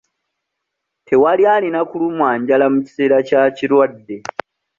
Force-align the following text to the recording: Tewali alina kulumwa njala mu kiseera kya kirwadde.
Tewali 1.05 1.43
alina 1.55 1.81
kulumwa 1.89 2.29
njala 2.41 2.65
mu 2.73 2.79
kiseera 2.85 3.17
kya 3.27 3.41
kirwadde. 3.55 4.17